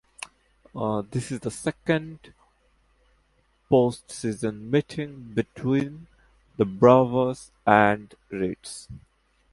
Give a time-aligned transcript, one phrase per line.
[1.11, 2.33] This is the second
[3.69, 6.07] postseason meeting between
[6.57, 8.87] the Braves and Reds.